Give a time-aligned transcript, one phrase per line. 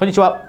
[0.00, 0.46] こんにちは。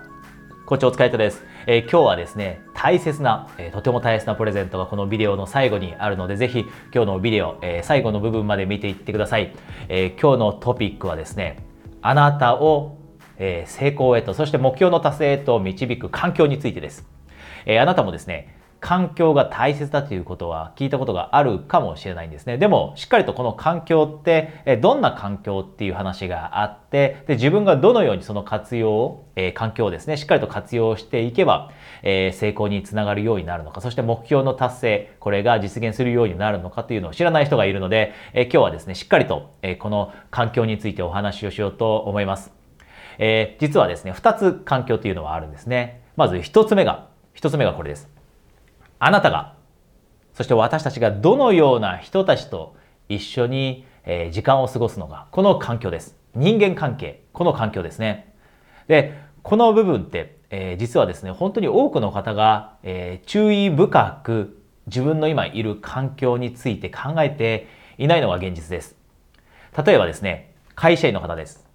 [0.65, 6.61] 校長お疲れ様です、えー、今日はですね、大切な、えー、とても大切なプレゼントがこのビデオの最後にあるので、ぜひ
[6.95, 9.53] 今日のビデオ、えー、最後の部分まで見ていってください。
[9.89, 11.65] え今日のトピックはですね、
[12.01, 12.95] あなたを、
[13.39, 17.05] え成功へと、そして目標の達成へと導く環境についてです。
[17.65, 22.57] えあなたもですね、環境が大切だということは聞いたことがあるかもしれないんですね。
[22.57, 42.51] でも、しっかりとこの環境って、どんな環境っていう話があって、で自分がどのようにその活用を、えー、環境をですね、しっかりと活用していけば、えー、成功につながるようになるのか、そして目標の達成、これが実現するようになるのかというのを知らない人がいるので、えー、今日はですね、しっかりと、えこの環境についてお話をしようと思います。
[43.19, 46.01] え実はですね、2つ環境というのはあるんですね。
[46.15, 48.20] まず1つ目が、1つ目がこれです。
[49.03, 49.55] あなたが、
[50.35, 52.75] そして私たちがどのような人たちと
[53.09, 53.83] 一緒に
[54.29, 56.15] 時間を過ごすのか、この環境です。
[56.35, 58.35] 人間関係、この環境ですね。
[58.87, 68.95] で、この部分って、えー、実はですね、本当に多くの方が、えー、注意深く自分の今いる環境について考えていないのが現実です。
[69.83, 71.67] 例えばですね、会社員の方です。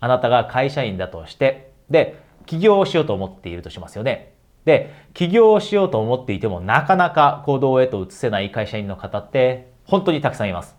[0.00, 4.34] あなたが会社員だとして、で、起業をしようと思っているとしますよね。
[4.66, 10.76] で、起業をしようと思っていてもなかなか行動へと移せない会社員の方って本当にたくさんいます。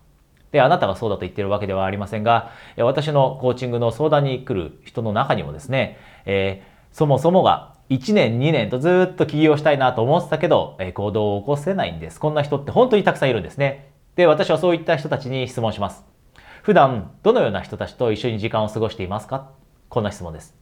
[0.52, 12.19] で、あなたがそうだと言ってるわけではありませんが、私のコーチングの相談に来る人の中にもですね、えー、そもそもが1年2年とずっと起業したいなと思ってたけど、えー、行動を起こせないんです。
[12.19, 13.93] こんな人って本当にたくさんいるんですね。
[14.15, 16.03] で、私はそういった人たちに質問します。
[16.63, 19.52] 普段、どのような人たちと一緒に時間を過ごしていますか？
[19.88, 20.56] こんな質問です。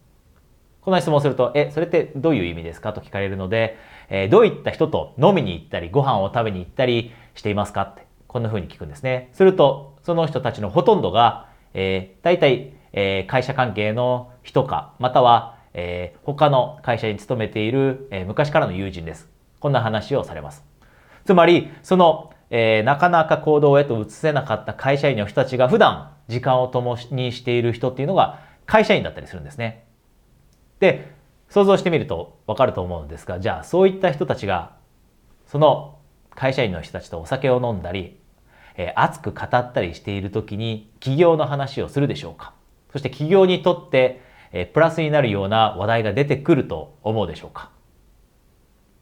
[0.86, 2.92] この質問をすると、え、それってどういう意味ですか？
[2.92, 3.76] と聞かれるので、
[4.08, 7.82] えー、どういった人と飲みに行ったり、ご飯を食べに行ったりしていますか？
[7.82, 9.28] って、こんな風に聞くんですね。
[9.32, 19.28] すると、その人たちのほとんどが、えー、大体、えー、会社関係の人か、または、えー、他の会社に勤めている、えー、昔からの友人です。
[19.58, 20.64] こんな話をされます。
[21.24, 29.84] つまり、その、えー、なかなか行動へと移せなかった会社員の人たちが普段時間を共にしている人っていうのが会社員だったりするんですね。
[30.80, 31.14] で、
[31.48, 34.76] 想像してみるとわかると思うんですが、じゃあそういった人たちが、
[35.46, 35.98] その
[36.34, 38.18] 会社員の人たちとお酒を飲んだり、
[38.76, 42.52] えー、熱く語ったりしている時に企業の話をするでしょうか
[42.92, 44.20] そして企業にとって、
[44.52, 47.70] えー、プラスになるような話題が出てくると思うでしょうか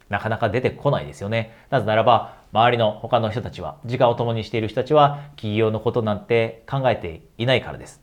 [0.09, 1.57] なかなか出てこないですよね。
[1.71, 8.01] なぜならば、周りの他の人たちは、時間を共にしている人たちは、企業のことなんて考えていないからです。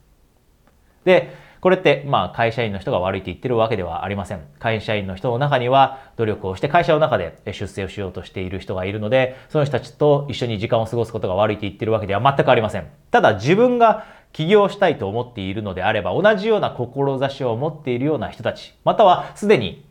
[1.05, 4.41] で、これって、まあ、会社員の人が悪いと言ってるわけではありません。
[4.57, 12.87] 会社員の人の中には、努力をして会社の中で出世をしようとしている人がいるので、その人たちと一緒に時間を過ごすことが悪いと言ってるわけでは全くありません。
[13.11, 19.85] ただ、自分が起業したいと思っているのであれば、同じような志を持っているような人たち、またはすでに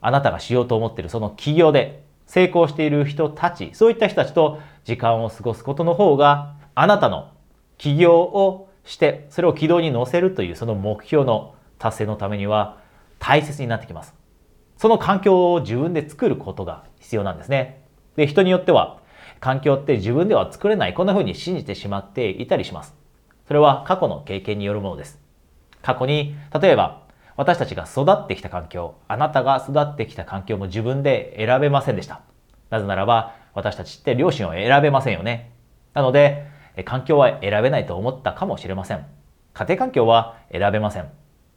[0.00, 7.28] あなたがしようと思っているその起業で成功している人たち、そういった人たちと時間を過ごすことの方が、あなたの
[7.76, 12.78] 起業をして、それを軌道に乗せるというその目標の達成のためには
[13.18, 14.14] 大切になってきます。
[14.76, 17.84] その環境を自分で作ることが必要なんですね。
[18.16, 18.98] で、人によっては、
[19.38, 22.94] 環境って自分では作れない、こんな風に信じてしまっていたりします。
[23.46, 25.20] それは過去の経験によるものです。
[25.82, 27.02] 過去に、例えば、
[27.36, 32.22] 私たちが育ってきた環境、あなたが育ってきた環境も自分で選べませんでした。
[32.68, 35.52] なぜならば、私たちって両親を選べませんよね。
[35.94, 36.49] なので、
[36.84, 39.06] 環境は選べないと思ったかもしれません。
[39.52, 41.10] 家庭環境は選べません。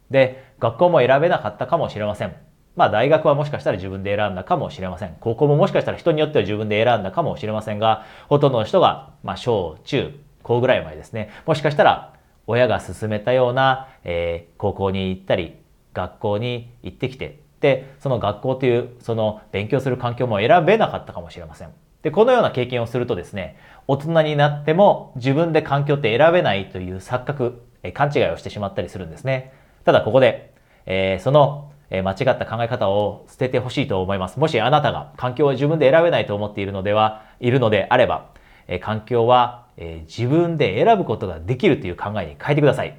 [0.10, 2.36] で、学校も選べなかったかもしれません。
[2.76, 5.16] まあ大学はもしかしたら自分で選んだかもしれません。
[5.20, 11.30] 高校ももしかしたら人によっては自分で選んだかもしれませんが、ほとんどの人が、まあ小、中、高ぐらい前ですね。
[11.46, 12.14] もしかしたら
[12.48, 15.58] 親が勧めたような、えー、高校に行ったり、
[15.94, 21.70] 学校に行ってきて、で、その学校というその勉強する環境も選べなかったかもしれません。
[22.04, 29.54] で、このような経験をするとですね、大人になっても自分で環境って選べないという錯覚、え勘違いをしてしまったりするんですね。
[29.84, 30.54] ただここで、
[30.86, 34.40] えー、そのえ間違った考え方を捨ててほしいと思います。
[34.40, 38.32] もしあなたが環境を自分で選べないと思っているのでは、いるのであれば、
[38.68, 42.98] え環境は、え自分で選ぶことができるという考えに変えてください。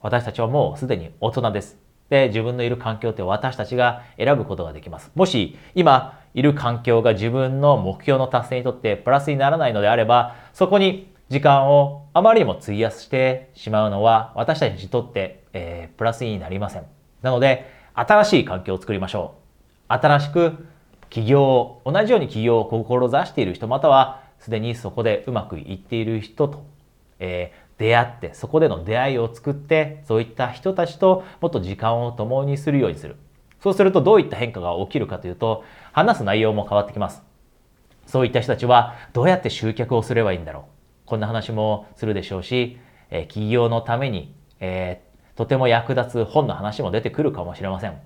[0.00, 1.78] 私たちはもうすでに大人です。
[2.10, 5.10] で、自分のいる環境って私たちが選ぶことができます。
[5.14, 16.84] もし今いる環境が自分の目標の達成にとってプラスにならないのであれば、そこに時間をあまりにも費やしてしまうのは私たちにとって、えー、プラスになりません。
[17.22, 19.34] なので、新しい環境を作りましょ
[19.88, 19.92] う。
[19.92, 20.66] 新しく
[21.10, 26.64] 起業を、同じように起業を志している人、またはすでにそこでうまくいっている人と、
[27.18, 33.16] えー、出会ってそこでの出会いを作ってそういった人たちともっと時間を共にするようにする。
[33.60, 37.22] そうするとどういった変化が起きるかというと話す内容も変わってきます。
[38.06, 40.62] そういった人たちはどうやって集客をすればいいんだろう。
[41.06, 42.78] こんな話もするでしょうし、
[43.10, 47.98] え企業のために、えー、とても役立つ本の話も出てくるかもしれません。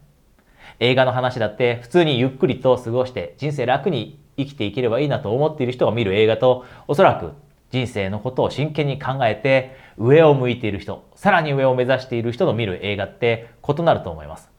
[0.80, 7.32] 映画の話だって普通にゆっくりと過ごして人生楽に生きていければいいなと思っている人が見る映画とおそらく
[7.70, 14.50] 人生のことを真剣に考えて上を向いている人さらに上を目指している人の見る映画って異なると思います。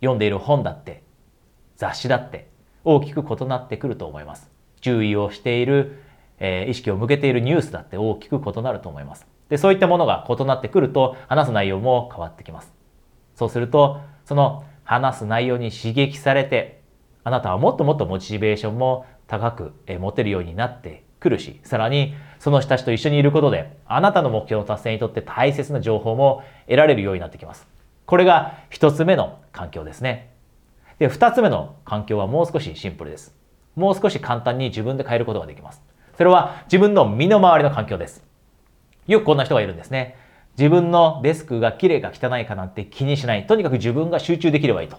[0.00, 1.02] 読んでいる本だって
[1.76, 2.48] 雑誌だって
[2.84, 4.50] 大きく異なってくると思います。
[4.80, 5.98] 注意をしている、
[6.38, 9.26] えー、意識を向けているニュースだって大きく異なると思います。
[9.48, 12.72] でそういったものが異なってくると話す内容も変わってきます。
[13.34, 16.82] そうするとその話す内容に刺激されて
[17.24, 27.66] あなたはもっともっとモチベーションも高く持てるようになってくるしさらにその人たちと一緒にいることであなたの目標の達成にとって大切な情報も得られるようになってきます
[28.06, 30.30] これが一つ目の環境ですね
[30.98, 33.34] で二つ目の環境はもう少しシンプルです
[33.74, 35.82] もう少し簡単に自分で変えることができます
[36.16, 38.22] それは自分の身の回りの環境です
[39.06, 40.16] よくこんな人がいるんですね
[40.58, 43.46] 自分のデスクが綺麗か汚いかなんて気にしない。
[43.46, 44.98] とにかく自分が集中できればいいと。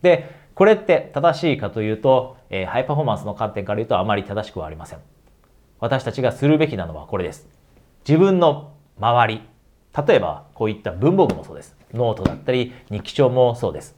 [0.00, 5.00] で、これって正しいかというと、えー、ハイパフォーマンスの観点から言うとあまり正しくはありません。
[5.82, 7.48] 私たちがするべきなのはこれです。
[8.06, 9.42] 自分の周り。
[10.06, 11.74] 例えば、こういった文房具もそうです。
[11.92, 13.96] ノートだったり、日記帳もそうです。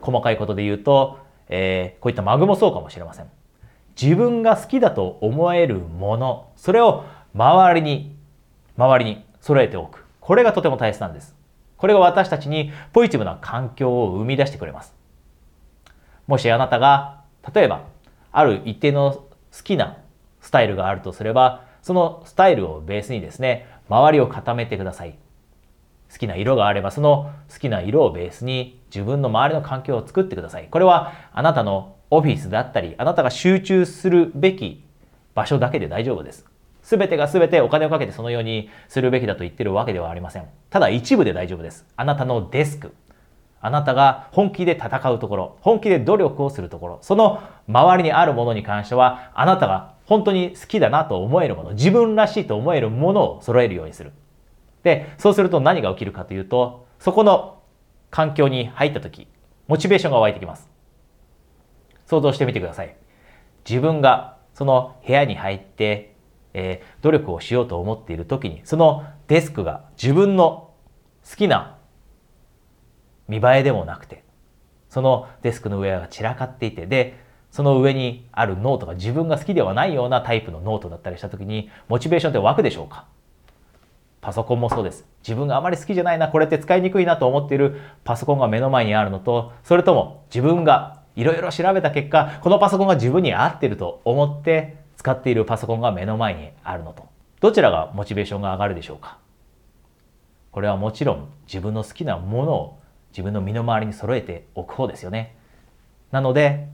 [0.00, 1.18] 細かいことで言うと、
[1.48, 3.26] えー、こういったマグもそうかもしれません。
[4.00, 8.14] 自分が好きだと思えるもの、それを周りに、
[8.76, 10.04] 周りに揃えておく。
[10.20, 11.34] これがとても大切なんです。
[11.76, 14.94] これが私たちにポジティブな環境を生み出してくれます。
[16.28, 17.82] もしあなたが、例えば、
[18.30, 19.98] ある一定の好きな
[20.42, 25.16] スタイルがあるとすれば、そのスタイルをベースにですね、周りを固めてください。
[26.12, 30.68] 好きな色があれば、その好きな色をベースに自分の周りの環境を作ってください。
[30.70, 34.84] これはあなたのオフィスだったり、あなたが集中するべき
[35.34, 36.44] 場所だけで大丈夫です。
[36.82, 40.46] 全てが全てお金をかけてそのようにするべきだと言ってるわけではありません。
[40.68, 41.86] ただ一部で大丈夫です。
[41.96, 42.94] あなたのデスク。
[43.60, 54.12] あなたが本気で戦うところ、本気で努力をするところ、その周りにあるものに関しては、あなたが本当に好きだなと思えるもの、自分らしいと思えるものを揃えるようにする。
[54.82, 57.60] で、そうすると何が起きるかというと、そこの
[58.10, 59.28] 環境に入った時、
[59.68, 60.68] モチベーションが湧いてきます。
[62.06, 62.96] 想像してみてください。
[63.68, 66.12] 自分がその部屋に入って
[66.54, 70.72] えー、努力をしようと思っている時にそのデスクが自分の
[71.28, 71.78] 好きな
[73.28, 74.24] 見栄えでもなくて
[74.88, 77.21] そのデスクの上が散らかっていてで
[77.52, 83.06] その上にあるノートが自分が好きではないようなタイプのノートだったりした時にモチベーションって湧くでしょうか？
[84.22, 85.04] パソコンもそうです。
[85.22, 97.08] 自分があまり好きじゃないな、これって使いにくいなと思っているパソコンが目の前にあるのと、それとも自分がいろいろ調べた結果、このパソコンが自分に合ってると思って使っているパソコンが目の前にあるのと。
[97.40, 99.18] どちらがモチベーションが上がるでしょうか？
[100.52, 102.78] これはもちろん自分の好きなものを
[103.10, 105.36] 自分の身の回りに揃えておく方ですよね。
[106.12, 106.68] なので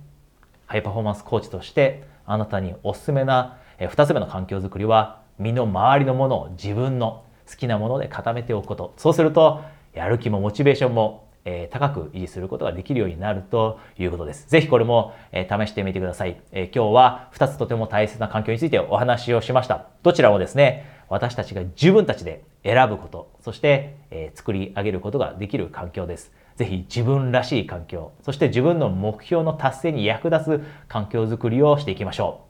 [0.69, 9.63] ハイパフォーマンスコーチとしてあなたにおすすめな2つ目の環境づくりは身の回りのものを自分の好きなもので固めておくことそうすると
[9.95, 14.49] やる気もモチベーションもえ、高く維持することができるようになるということです。
[14.51, 19.87] ぜひこれも、え、試してみてください、え、今日は2つとても大切な環境についてお話をしました。
[20.03, 26.33] どちらもですね、私たちが自分たちで選ぶこと、そして、え作り上げることができる環境です。
[26.59, 32.41] ぜひ自分らしい環境、そして自分の目標の達成に役立つ環境づくりをしていきましょ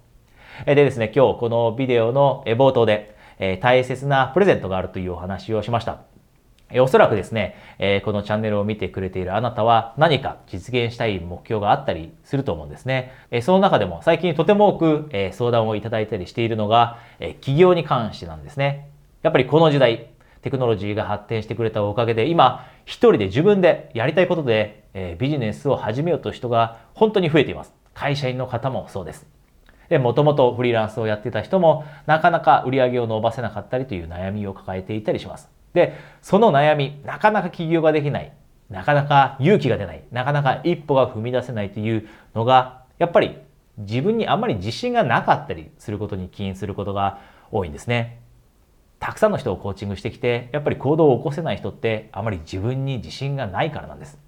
[0.65, 0.75] う。
[0.75, 3.15] でですね、今日このビデオの冒頭で、
[3.61, 5.99] 大切なプレゼントがあるというお話をしました。
[6.81, 7.55] おそらくですね、
[8.03, 13.13] このチャンネルを見てくれているあなたは何か実現したい目標があったりすると思うんですね。
[13.43, 18.89] その中でも最近とても多く、相談をいただいたりしているのが、え企業に関してなんですね。
[19.21, 20.07] やっぱりこの時代、
[20.49, 27.75] テクノロジーが発展してくれたおかげで今一人で自分でやりたいことで、えビジネスを始めようとう人が本当に増えています。
[27.93, 29.27] 会社員の方もそうです。
[29.91, 35.51] で、もともとフリーランスをやってた人もなかなか売り上げを伸ばせなかったりという悩みを抱えていたりします。
[35.75, 38.33] で、その悩み、なかなか起業ができない、
[38.71, 43.37] なかなか勇気が出ない、なかなか一歩が踏み出せないというのが、やっぱり
[43.77, 47.19] 自分にあんまり自信がなかったりすることに起因することが
[47.51, 48.23] 多いんですね。
[49.01, 54.19] たくさんの人をコーチングしてきて、やっぱり行動を起こせない人ってあまり自分に自信がないからなんです。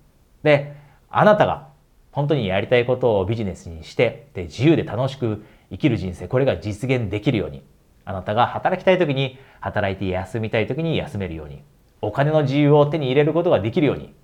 [0.42, 0.76] で、
[1.10, 1.68] あなたが
[2.12, 7.62] 本当にやりたいことをビジネスにして、で、自由で楽しく生きる人生、これが実現できるように、
[8.04, 11.62] あなたが働きたい時に働いて休みたい時に休めるように
[12.00, 14.14] お金の自由を手に入れることができるように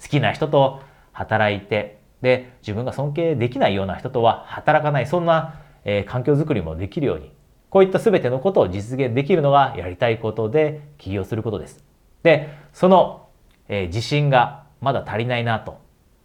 [0.00, 0.80] 好きな人と
[1.12, 7.32] 働いてで自分が尊敬できないような人とは働かないそんな、えー、環境づくりもできるように
[7.74, 11.82] こういった全てのことを実現できるのがやりたいことで起業することです。
[12.22, 13.26] でその、
[13.66, 15.80] えー、自信がまだ足りないなと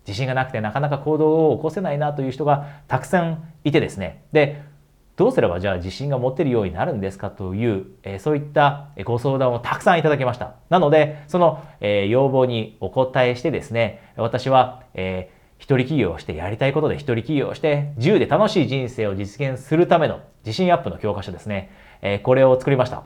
[0.05, 4.61] 自信がなくてなかなか行動を起こせないなという人がたくさんいてですねで
[5.15, 10.53] どうすればじゃあ自信が持てるようになるんですかという、えー、そういったご相談をたくさんいただきました。
[10.69, 21.69] なので、その、えー、要望にお答えしてですね、私は、え、一人起業をしてやりたいことで一人起業をして自由で楽しい人生を実現するための自信アップの教科書ですね。
[22.01, 23.03] えー、これを作りました。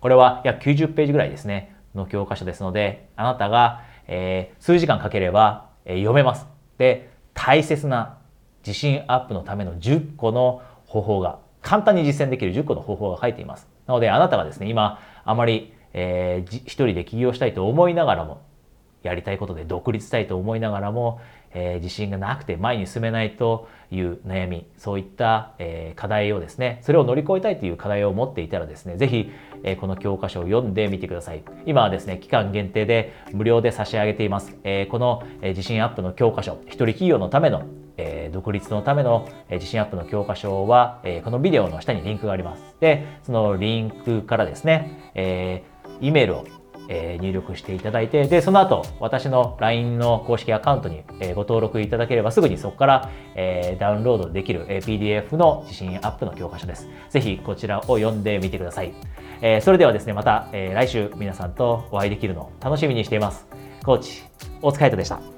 [0.00, 6.46] これは約90ページぐらいですね、の教科書ですので、あなたが、えー、数時間かければ、えー、読めます。
[6.78, 8.18] で、大切な
[8.66, 13.68] 自信アップのための10個の方法が、簡単に実践できる10個の方法が書いています。
[13.86, 18.42] なので、あなたがですね、今、あまり、えー、一人で起業したいと思いながらも、
[19.02, 21.20] やりたいことで独立したいと思いながらも、
[21.52, 29.30] えー、自信がなくて前に進めないという悩み、そういった、えー、課題をですね、それを乗り越えたいという課題を持っていたらですね、ぜひ、
[29.64, 31.42] えー、この教科書を読んでみてください。
[31.64, 34.56] 今はですね、期間限定で無料で差し上げています。
[34.64, 37.64] えー、この、えー、自信アップの教科書、一人企業のための
[37.98, 42.62] えー、独立のための、えー、自信アップの教科書は、えー、このビデオの下にリンクがあります。
[42.80, 46.44] で、そのリンクからですね、えー、E メールを、
[46.88, 56.88] え、入力していただいて、で、その後、私の LINE の公式アカウントに、え、ご登録いただければすぐにそこから、え、ダウンロードできる、え、PDF の自信アップの教科書です。
[57.10, 58.92] ぜひこちらを読んでみてください。
[59.42, 63.46] え、それではですね、また、え、来週皆さんとお会いできるのを楽しみにしています。
[63.84, 64.22] コーチ、
[64.62, 65.37] 大塚海人でした。